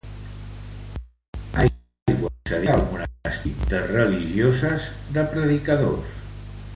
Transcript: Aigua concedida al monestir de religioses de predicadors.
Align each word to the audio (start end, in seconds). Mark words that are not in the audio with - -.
Aigua 1.63 2.15
concedida 2.21 2.73
al 2.77 2.81
monestir 2.95 3.53
de 3.75 3.85
religioses 3.93 4.91
de 5.19 5.29
predicadors. 5.35 6.19